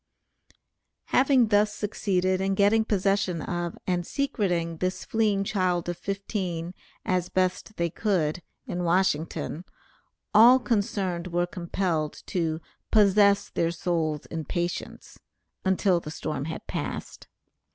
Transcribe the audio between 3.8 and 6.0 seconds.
and secreting this fleeing child of